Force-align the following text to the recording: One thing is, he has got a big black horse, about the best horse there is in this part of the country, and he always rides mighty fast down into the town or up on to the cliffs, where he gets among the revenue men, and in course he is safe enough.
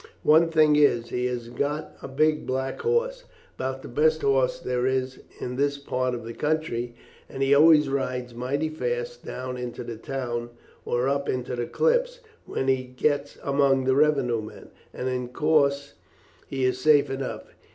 One 0.23 0.49
thing 0.49 0.77
is, 0.77 1.09
he 1.09 1.27
has 1.27 1.49
got 1.49 1.95
a 2.01 2.07
big 2.07 2.47
black 2.47 2.81
horse, 2.81 3.25
about 3.55 3.83
the 3.83 3.87
best 3.87 4.23
horse 4.23 4.57
there 4.59 4.87
is 4.87 5.19
in 5.39 5.57
this 5.57 5.77
part 5.77 6.15
of 6.15 6.25
the 6.25 6.33
country, 6.33 6.95
and 7.29 7.43
he 7.43 7.53
always 7.53 7.87
rides 7.87 8.33
mighty 8.33 8.67
fast 8.69 9.23
down 9.23 9.57
into 9.57 9.83
the 9.83 9.97
town 9.97 10.49
or 10.85 11.07
up 11.07 11.29
on 11.29 11.43
to 11.43 11.55
the 11.55 11.67
cliffs, 11.67 12.19
where 12.47 12.65
he 12.65 12.83
gets 12.85 13.37
among 13.43 13.83
the 13.83 13.95
revenue 13.95 14.41
men, 14.41 14.71
and 14.91 15.07
in 15.07 15.27
course 15.27 15.93
he 16.47 16.65
is 16.65 16.79
safe 16.81 17.11
enough. 17.11 17.53